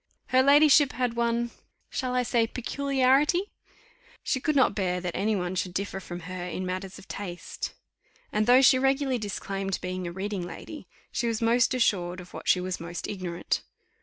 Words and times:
Her 0.29 0.41
ladyship 0.41 0.93
had 0.93 1.13
one 1.13 1.51
shall 1.91 2.15
I 2.15 2.23
say? 2.23 2.47
peculiarity. 2.47 3.51
She 4.23 4.39
could 4.39 4.55
not 4.55 4.73
bear 4.73 4.99
that 4.99 5.15
any 5.15 5.35
one 5.35 5.53
should 5.53 5.75
differ 5.75 5.99
from 5.99 6.21
her 6.21 6.43
in 6.43 6.65
matters 6.65 6.97
of 6.97 7.07
taste; 7.07 7.75
and 8.31 8.47
though 8.47 8.63
she 8.63 8.79
regularly 8.79 9.19
disclaimed 9.19 9.77
being 9.79 10.07
a 10.07 10.11
reading 10.11 10.41
lady, 10.43 10.87
she 11.11 11.27
was 11.27 11.39
most 11.39 11.75
assured 11.75 12.19
of 12.19 12.33
what 12.33 12.47
she 12.49 12.59
was 12.59 12.79
most 12.79 13.07
ignorant. 13.07 13.61